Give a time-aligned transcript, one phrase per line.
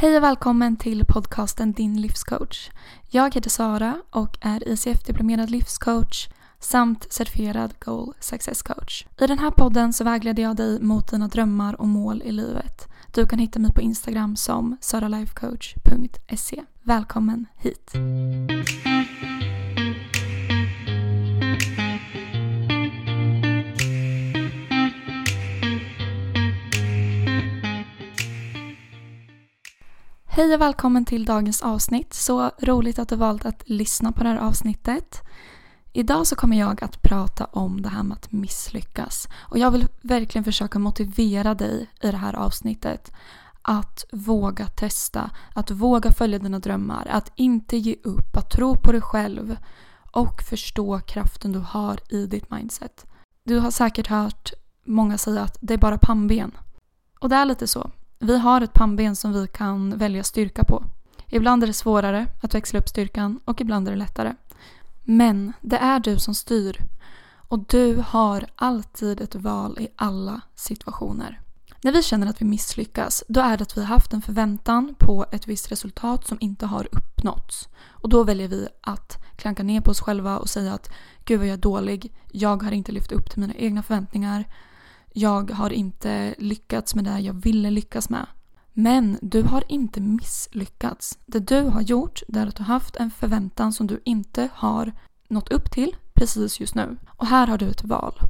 [0.00, 2.70] Hej och välkommen till podcasten Din livscoach.
[3.10, 9.06] Jag heter Sara och är ICF-diplomerad livscoach samt certifierad Goal Success Coach.
[9.20, 12.88] I den här podden så vägleder jag dig mot dina drömmar och mål i livet.
[13.14, 16.62] Du kan hitta mig på Instagram som saralifecoach.se.
[16.82, 17.92] Välkommen hit!
[30.40, 32.14] Hej och välkommen till dagens avsnitt.
[32.14, 35.22] Så roligt att du valt att lyssna på det här avsnittet.
[35.92, 39.28] Idag så kommer jag att prata om det här med att misslyckas.
[39.38, 43.12] Och jag vill verkligen försöka motivera dig i det här avsnittet
[43.62, 48.92] att våga testa, att våga följa dina drömmar, att inte ge upp, att tro på
[48.92, 49.56] dig själv
[50.12, 53.06] och förstå kraften du har i ditt mindset.
[53.44, 54.52] Du har säkert hört
[54.84, 56.52] många säga att det är bara pannben.
[57.20, 57.90] Och det är lite så.
[58.22, 60.84] Vi har ett pannben som vi kan välja styrka på.
[61.26, 64.34] Ibland är det svårare att växla upp styrkan och ibland är det lättare.
[65.04, 66.78] Men det är du som styr.
[67.48, 71.40] Och du har alltid ett val i alla situationer.
[71.82, 74.94] När vi känner att vi misslyckas, då är det att vi har haft en förväntan
[74.98, 77.68] på ett visst resultat som inte har uppnåtts.
[77.88, 80.90] Och då väljer vi att klanka ner på oss själva och säga att
[81.24, 84.44] gud vad jag är dålig, jag har inte lyft upp till mina egna förväntningar,
[85.12, 88.26] jag har inte lyckats med det jag ville lyckas med.
[88.72, 91.18] Men du har inte misslyckats.
[91.26, 94.92] Det du har gjort är att du har haft en förväntan som du inte har
[95.28, 96.96] nått upp till precis just nu.
[97.08, 98.20] Och här har du ett val.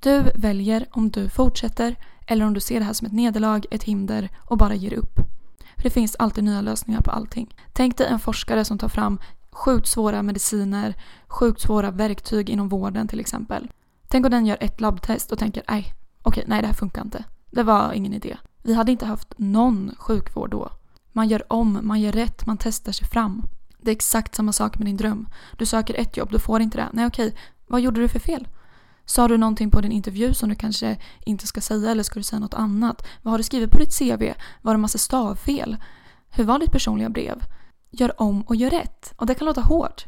[0.00, 3.82] Du väljer om du fortsätter eller om du ser det här som ett nederlag, ett
[3.82, 5.20] hinder och bara ger upp.
[5.76, 7.56] För det finns alltid nya lösningar på allting.
[7.72, 9.18] Tänk dig en forskare som tar fram
[9.50, 10.94] sjukt svåra mediciner,
[11.26, 13.70] sjukt svåra verktyg inom vården till exempel.
[14.08, 15.94] Tänk om den gör ett labbtest och tänker nej,
[16.24, 17.24] okej, nej det här funkar inte.
[17.50, 18.36] Det var ingen idé.
[18.62, 20.70] Vi hade inte haft någon sjukvård då.
[21.12, 23.42] Man gör om, man gör rätt, man testar sig fram.
[23.78, 25.28] Det är exakt samma sak med din dröm.
[25.58, 26.88] Du söker ett jobb, du får inte det.
[26.92, 28.48] Nej okej, vad gjorde du för fel?
[29.04, 32.22] Sa du någonting på din intervju som du kanske inte ska säga eller ska du
[32.22, 33.06] säga något annat?
[33.22, 34.32] Vad har du skrivit på ditt CV?
[34.62, 35.76] Var det massa stavfel?
[36.30, 37.42] Hur var ditt personliga brev?
[37.90, 39.12] Gör om och gör rätt.
[39.16, 40.04] Och det kan låta hårt.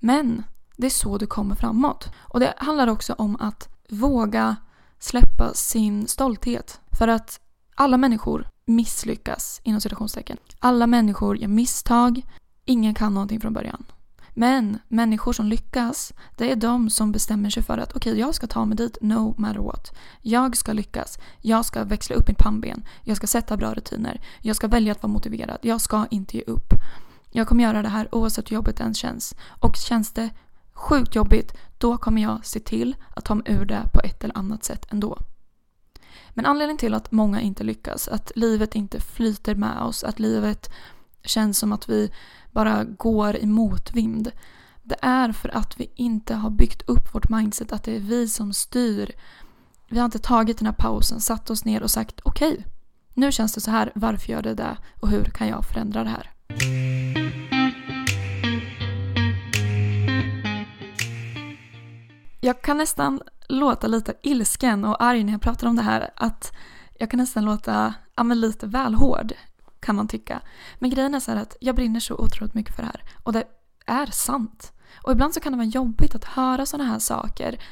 [0.00, 0.44] Men
[0.76, 2.08] det är så du kommer framåt.
[2.18, 4.56] Och det handlar också om att våga
[4.98, 6.80] släppa sin stolthet.
[6.98, 7.40] För att
[7.74, 10.36] alla människor misslyckas inom citationstecken.
[10.58, 12.22] Alla människor gör misstag.
[12.64, 13.84] Ingen kan någonting från början.
[14.38, 18.34] Men människor som lyckas, det är de som bestämmer sig för att okej, okay, jag
[18.34, 19.96] ska ta mig dit no matter what.
[20.22, 21.18] Jag ska lyckas.
[21.40, 22.84] Jag ska växla upp mitt pannben.
[23.02, 24.20] Jag ska sätta bra rutiner.
[24.40, 25.58] Jag ska välja att vara motiverad.
[25.62, 26.72] Jag ska inte ge upp.
[27.30, 29.34] Jag kommer göra det här oavsett hur jobbigt det än känns.
[29.60, 30.30] Och känns det
[30.76, 34.38] sjukt jobbigt, då kommer jag se till att ta mig ur det på ett eller
[34.38, 35.18] annat sätt ändå.
[36.30, 40.70] Men anledningen till att många inte lyckas, att livet inte flyter med oss, att livet
[41.22, 42.10] känns som att vi
[42.52, 44.30] bara går i motvind.
[44.82, 48.28] Det är för att vi inte har byggt upp vårt mindset, att det är vi
[48.28, 49.10] som styr.
[49.88, 52.64] Vi har inte tagit den här pausen, satt oss ner och sagt okej, okay,
[53.14, 56.10] nu känns det så här, varför gör det det och hur kan jag förändra det
[56.10, 56.30] här?
[62.46, 66.10] Jag kan nästan låta lite ilsken och arg när jag pratar om det här.
[66.16, 66.52] Att
[66.98, 69.32] jag kan nästan låta ja, lite väl hård
[69.80, 70.40] kan man tycka.
[70.78, 73.04] Men grejen är så här att jag brinner så otroligt mycket för det här.
[73.22, 73.44] Och det
[73.86, 74.72] är sant.
[75.02, 77.62] Och ibland så kan det vara jobbigt att höra sådana här saker.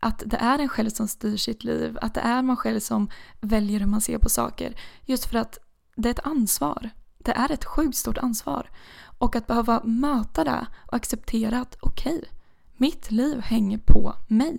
[0.00, 1.98] Att det är en själv som styr sitt liv.
[2.02, 3.08] Att det är man själv som
[3.40, 4.80] väljer hur man ser på saker.
[5.04, 5.58] Just för att
[5.96, 6.90] det är ett ansvar.
[7.18, 8.70] Det är ett sjukt stort ansvar.
[9.18, 12.35] Och att behöva möta det och acceptera att okej, okay,
[12.76, 14.58] mitt liv hänger på mig.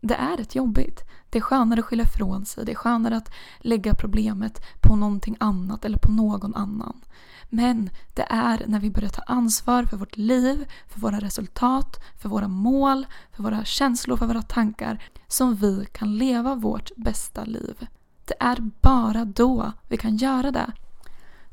[0.00, 1.00] Det är rätt jobbigt.
[1.30, 2.64] Det är skönare att skylla ifrån sig.
[2.64, 7.00] Det är skönare att lägga problemet på någonting annat eller på någon annan.
[7.48, 12.28] Men det är när vi börjar ta ansvar för vårt liv, för våra resultat, för
[12.28, 17.86] våra mål, för våra känslor, för våra tankar som vi kan leva vårt bästa liv.
[18.24, 20.72] Det är bara då vi kan göra det.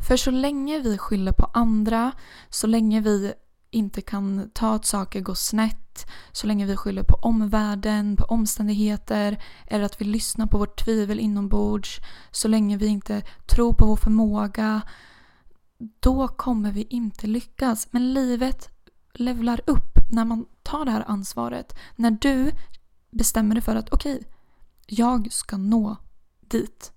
[0.08, 2.12] För så länge vi skyller på andra,
[2.50, 3.34] så länge vi
[3.72, 9.44] inte kan ta att saker går snett, så länge vi skyller på omvärlden, på omständigheter
[9.68, 12.00] eller att vi lyssnar på vårt tvivel inombords,
[12.32, 14.82] så länge vi inte tror på vår förmåga,
[16.00, 17.88] då kommer vi inte lyckas.
[17.92, 18.70] Men livet
[19.14, 21.76] levlar upp när man tar det här ansvaret.
[21.96, 22.52] När du
[23.12, 24.28] bestämmer dig för att okej, okay,
[24.88, 25.98] jag ska nå
[26.40, 26.94] dit.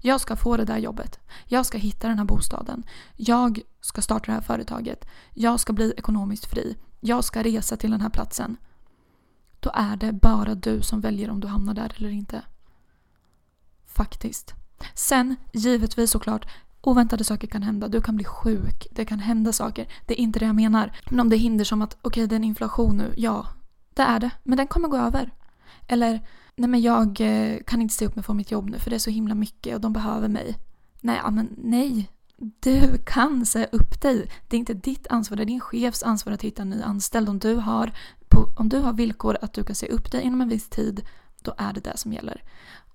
[0.00, 1.20] Jag ska få det där jobbet.
[1.44, 2.84] Jag ska hitta den här bostaden.
[3.16, 5.04] Jag ska starta det här företaget.
[5.32, 6.76] Jag ska bli ekonomiskt fri.
[7.00, 8.56] Jag ska resa till den här platsen.
[9.60, 12.42] Då är det bara du som väljer om du hamnar där eller inte.
[13.86, 14.54] Faktiskt.
[14.94, 16.46] Sen, givetvis såklart,
[16.80, 19.88] Oväntade saker kan hända, du kan bli sjuk, det kan hända saker.
[20.06, 20.96] Det är inte det jag menar.
[21.10, 23.46] Men om det är hinder som att okej okay, det är en inflation nu, ja
[23.96, 25.30] det är det, men den kommer gå över.
[25.86, 28.90] Eller nej men jag eh, kan inte se upp mig från mitt jobb nu för
[28.90, 30.58] det är så himla mycket och de behöver mig.
[31.00, 32.10] Nej, men nej.
[32.60, 34.30] Du kan säga upp dig.
[34.48, 37.28] Det är inte ditt ansvar, det är din chefs ansvar att hitta en ny anställd.
[37.28, 37.92] Om du har,
[38.28, 41.06] på, om du har villkor att du kan säga upp dig inom en viss tid,
[41.42, 42.42] då är det det som gäller.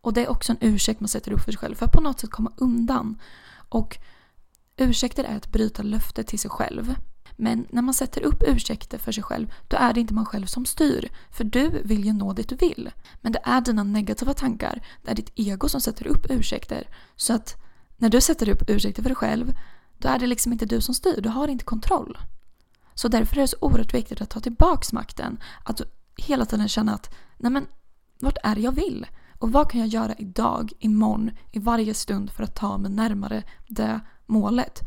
[0.01, 2.01] Och det är också en ursäkt man sätter upp för sig själv för att på
[2.01, 3.21] något sätt komma undan.
[3.69, 3.97] Och
[4.77, 6.95] ursäkter är att bryta löftet till sig själv.
[7.37, 10.45] Men när man sätter upp ursäkter för sig själv, då är det inte man själv
[10.45, 11.11] som styr.
[11.31, 12.91] För du vill ju nå dit du vill.
[13.21, 16.87] Men det är dina negativa tankar, det är ditt ego som sätter upp ursäkter.
[17.15, 17.55] Så att
[17.97, 19.53] när du sätter upp ursäkter för dig själv,
[19.97, 22.17] då är det liksom inte du som styr, du har inte kontroll.
[22.93, 25.39] Så därför är det så oerhört viktigt att ta tillbaks makten.
[25.63, 25.81] Att
[26.17, 27.67] hela tiden känna att, nej men,
[28.19, 29.07] vart är det jag vill?
[29.37, 33.43] Och vad kan jag göra idag, imorgon, i varje stund för att ta mig närmare
[33.67, 34.79] det målet?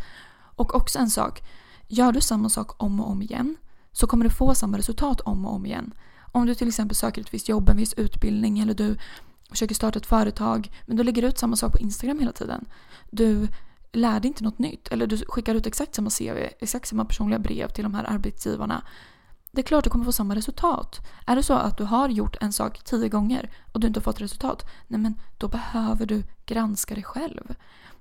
[0.56, 1.43] Och också en sak,
[1.89, 3.57] gör du samma sak om och om igen
[3.93, 5.95] så kommer du få samma resultat om och om igen.
[6.33, 8.97] Om du till exempel söker ett visst jobb, en viss utbildning eller du
[9.51, 12.65] försöker starta ett företag men du lägger ut samma sak på Instagram hela tiden.
[13.11, 13.49] Du
[13.93, 17.39] lär dig inte något nytt eller du skickar ut exakt samma CV, exakt samma personliga
[17.39, 18.83] brev till de här arbetsgivarna.
[19.53, 21.01] Det är klart du kommer få samma resultat.
[21.27, 24.03] Är det så att du har gjort en sak tio gånger och du inte har
[24.05, 27.55] fått resultat, nej men då behöver du granska dig själv.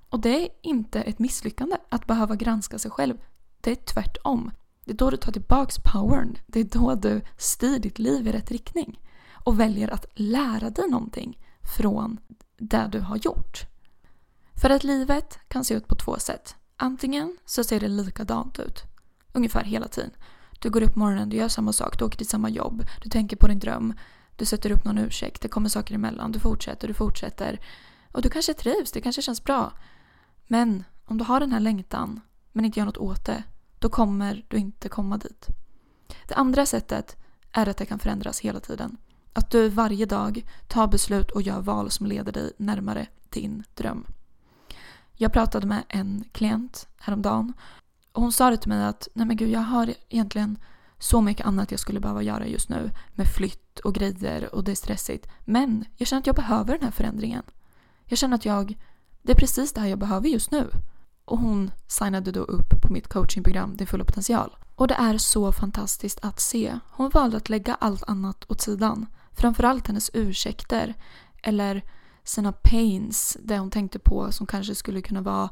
[0.10, 3.18] Och det är inte ett misslyckande att behöva granska sig själv.
[3.64, 4.52] Det är tvärtom.
[4.86, 6.38] Det är då du tar tillbaks powern.
[6.48, 9.00] Det är då du styr ditt liv i rätt riktning.
[9.34, 11.40] Och väljer att lära dig någonting
[11.78, 12.20] från
[12.58, 13.66] det du har gjort.
[14.62, 16.56] För att livet kan se ut på två sätt.
[16.78, 18.84] Antingen så ser det likadant ut.
[19.34, 20.12] Ungefär hela tiden.
[20.60, 23.10] Du går upp på morgonen, du gör samma sak, du åker till samma jobb, du
[23.10, 23.94] tänker på din dröm,
[24.36, 27.60] du sätter upp någon ursäkt, det kommer saker emellan, du fortsätter, du fortsätter.
[28.12, 29.74] Och du kanske trivs, det kanske känns bra.
[30.48, 32.22] Men om du har den här längtan
[32.52, 33.44] men inte gör något åt det,
[33.84, 35.48] då kommer du inte komma dit.
[36.28, 37.18] Det andra sättet
[37.52, 38.98] är att det kan förändras hela tiden.
[39.34, 44.06] Att du varje dag tar beslut och gör val som leder dig närmare din dröm.
[45.14, 47.54] Jag pratade med en klient häromdagen
[48.12, 50.58] och hon sa det till mig att nej men gud jag har egentligen
[51.00, 54.72] så mycket annat jag skulle behöva göra just nu med flytt och grejer och det
[54.72, 55.28] är stressigt.
[55.46, 57.44] Men jag känner att jag behöver den här förändringen.
[58.06, 58.78] Jag känner att jag,
[59.22, 60.70] det är precis det här jag behöver just nu.
[61.26, 64.56] Och hon signade då upp på mitt coachingprogram Din fulla potential.
[64.76, 66.80] Och det är så fantastiskt att se.
[66.92, 69.06] Hon valde att lägga allt annat åt sidan.
[69.32, 70.94] Framförallt hennes ursäkter.
[71.44, 71.84] Eller
[72.24, 75.50] sina pains, det hon tänkte på som kanske skulle kunna vara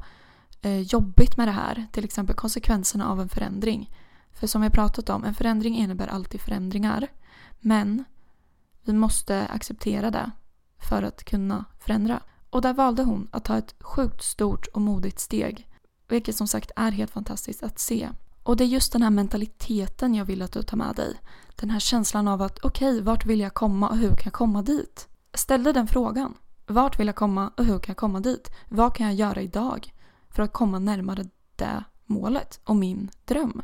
[0.61, 1.85] eh, jobbigt med det här.
[1.91, 3.89] Till exempel konsekvenserna av en förändring.
[4.33, 7.07] För som jag pratat om, en förändring innebär alltid förändringar.
[7.59, 8.03] Men
[8.83, 10.31] vi måste acceptera det
[10.89, 12.21] för att kunna förändra.
[12.51, 15.67] Och där valde hon att ta ett sjukt stort och modigt steg.
[16.07, 18.09] Vilket som sagt är helt fantastiskt att se.
[18.43, 21.19] Och det är just den här mentaliteten jag vill att du tar med dig.
[21.55, 24.33] Den här känslan av att okej, okay, vart vill jag komma och hur kan jag
[24.33, 25.07] komma dit?
[25.33, 26.33] Ställ dig den frågan.
[26.67, 28.51] Vart vill jag komma och hur kan jag komma dit?
[28.69, 29.93] Vad kan jag göra idag
[30.29, 31.25] för att komma närmare
[31.55, 33.61] det målet och min dröm?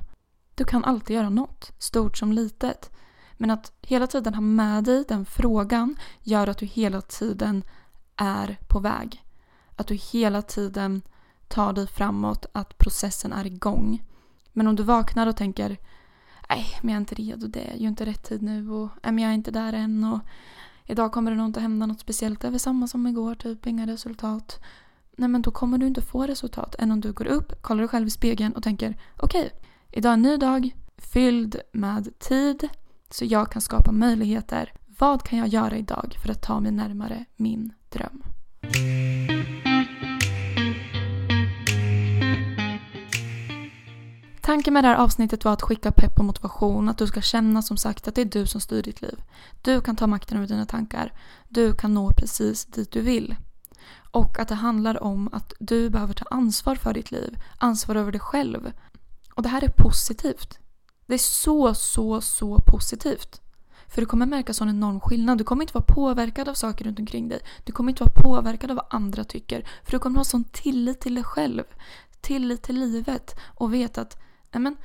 [0.56, 2.92] Du kan alltid göra något, stort som litet.
[3.34, 7.64] Men att hela tiden ha med dig den frågan gör att du hela tiden
[8.18, 9.24] är på väg.
[9.76, 11.02] Att du hela tiden
[11.48, 14.04] tar dig framåt, att processen är igång.
[14.54, 15.78] Men om du vaknar och tänker
[16.50, 19.12] nej, men jag är inte redo, det är ju inte rätt tid nu och nej,
[19.14, 20.20] men jag är inte där än och
[20.86, 23.68] idag kommer det nog inte hända något speciellt, det är väl samma som igår, typ
[23.68, 24.64] inga resultat.
[25.18, 27.88] Nej men då kommer du inte få resultat än om du går upp, kollar dig
[27.88, 29.60] själv i spegeln och tänker okej, okay,
[29.92, 32.70] idag är en ny dag, fylld med tid
[33.10, 34.74] så jag kan skapa möjligheter.
[35.00, 38.24] Vad kan jag göra idag för att ta mig närmare min dröm.
[44.42, 47.62] Tanken med det här avsnittet var att skicka pepp och motivation, att du ska känna
[47.62, 49.24] som sagt att det är du som styr ditt liv.
[49.62, 51.14] Du kan ta makten över dina tankar.
[51.50, 53.36] Du kan nå precis dit du vill.
[54.12, 58.12] Och att det handlar om att du behöver ta ansvar för ditt liv, ansvar över
[58.12, 58.72] dig själv.
[59.36, 60.60] Och det här är positivt.
[61.08, 63.42] Det är så, så, så positivt.
[63.88, 65.38] För du kommer märka sån enorm skillnad.
[65.38, 67.40] Du kommer inte vara påverkad av saker runt omkring dig.
[67.64, 69.68] Du kommer inte vara påverkad av vad andra tycker.
[69.84, 71.64] För du kommer ha sån tillit till dig själv.
[72.22, 73.36] Tillit till livet.
[73.56, 74.18] Och veta att
[74.52, 74.78] men,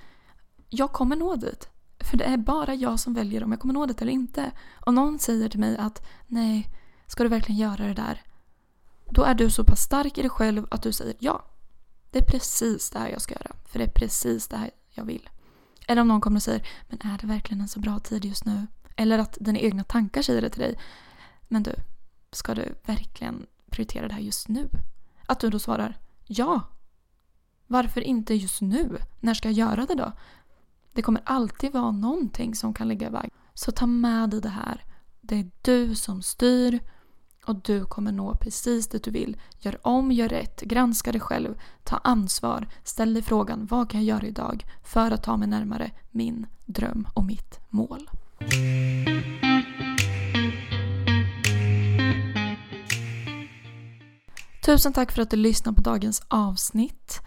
[0.69, 1.69] jag kommer nå dit.
[1.99, 4.51] För det är bara jag som väljer om jag kommer nå dit eller inte.
[4.81, 6.69] Om någon säger till mig att nej,
[7.07, 8.23] ska du verkligen göra det där?
[9.11, 11.45] Då är du så pass stark i dig själv att du säger ja.
[12.11, 13.57] Det är precis det här jag ska göra.
[13.65, 15.31] För det är precis det här jag vill.
[15.87, 18.45] Eller om någon kommer och säger men är det verkligen en så bra tid just
[18.45, 18.67] nu?
[18.97, 20.79] Eller att dina egna tankar säger det till dig.
[21.49, 21.75] Men du,
[22.33, 24.69] ska du verkligen prioritera det här just nu?
[25.27, 26.61] Att du då svarar ja,
[27.73, 28.99] Varför inte just nu?
[29.21, 30.13] När ska jag göra det då?
[30.93, 33.31] Det kommer alltid vara någonting som kan ligga i vägen.
[33.55, 34.85] Så ta med dig det här.
[35.21, 36.81] Det är du som styr
[37.47, 39.41] och du kommer nå precis det du vill.
[39.59, 44.17] Gör om, gör rätt, granska dig själv, ta ansvar, ställ dig frågan vad kan jag
[44.17, 48.11] göra idag för att ta mig närmare min dröm och mitt mål.
[54.65, 57.21] Tusen tack för att du lyssnade på dagens avsnitt.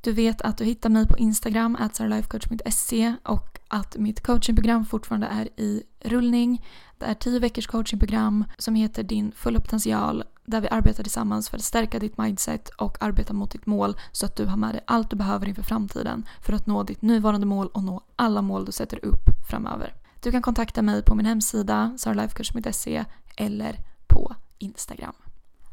[0.00, 5.60] Du vet att du hittar mig på Instagram, atsaralifecoach.se och att mitt coachingprogram fortfarande är
[5.60, 6.66] i rullning.
[6.98, 11.56] Det är tio veckors coachingprogram som heter Din fulla potential där vi arbetar tillsammans för
[11.56, 14.84] att stärka ditt mindset och arbeta mot ditt mål så att du har med dig
[14.86, 18.64] allt du behöver inför framtiden för att nå ditt nuvarande mål och nå alla mål
[18.64, 19.94] du sätter upp framöver.
[20.20, 23.04] Du kan kontakta mig på min hemsida saralifekurs.se
[23.36, 25.14] eller på Instagram.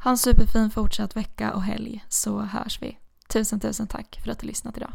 [0.04, 2.98] Ha en superfin fortsatt vecka och helg så hörs vi.
[3.28, 4.92] Tusen tusen tack för att du lyssnat idag.